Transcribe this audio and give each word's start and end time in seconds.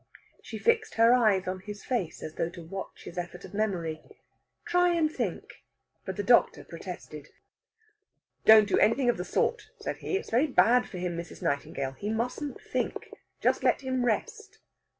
She 0.41 0.57
fixed 0.57 0.95
her 0.95 1.13
eyes 1.13 1.47
on 1.47 1.59
his 1.59 1.83
face, 1.83 2.23
as 2.23 2.33
though 2.33 2.49
to 2.49 2.63
watch 2.63 3.03
his 3.03 3.19
effort 3.19 3.45
of 3.45 3.53
memory. 3.53 4.01
"Try 4.65 4.95
and 4.95 5.11
think." 5.11 5.61
But 6.05 6.15
the 6.17 6.23
doctor 6.23 6.63
protested. 6.63 7.27
"Don't 8.43 8.67
do 8.67 8.79
anything 8.79 9.09
of 9.11 9.17
the 9.17 9.23
sort," 9.23 9.69
said 9.79 9.97
he. 9.97 10.17
"It's 10.17 10.31
very 10.31 10.47
bad 10.47 10.89
for 10.89 10.97
him, 10.97 11.15
Mrs. 11.15 11.43
Nightingale. 11.43 11.91
He 11.91 12.09
mustn't 12.09 12.59
think. 12.59 13.11
Just 13.41 13.61
let 13.63 13.81
him 13.81 14.03
rest." 14.03 14.57